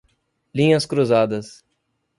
[0.51, 1.63] Linhas cruzadas